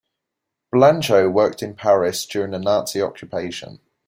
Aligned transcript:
Blanchot 0.73 1.31
worked 1.31 1.61
in 1.61 1.75
Paris 1.75 2.25
during 2.25 2.49
the 2.53 2.57
Nazi 2.59 3.03
occupation. 3.03 3.79